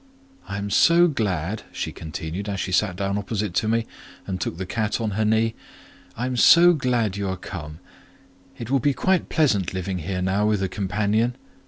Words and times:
"I 0.47 0.57
am 0.57 0.71
so 0.71 1.07
glad," 1.07 1.61
she 1.71 1.91
continued, 1.91 2.49
as 2.49 2.59
she 2.59 2.71
sat 2.71 2.95
down 2.95 3.19
opposite 3.19 3.53
to 3.53 3.67
me, 3.67 3.85
and 4.25 4.41
took 4.41 4.57
the 4.57 4.65
cat 4.65 4.99
on 4.99 5.11
her 5.11 5.23
knee; 5.23 5.53
"I 6.17 6.25
am 6.25 6.35
so 6.37 6.73
glad 6.73 7.17
you 7.17 7.29
are 7.29 7.37
come; 7.37 7.77
it 8.57 8.71
will 8.71 8.79
be 8.79 8.95
quite 8.95 9.29
pleasant 9.29 9.75
living 9.75 9.99
here 9.99 10.23
now 10.23 10.47
with 10.47 10.63
a 10.63 10.67
companion. 10.69 11.35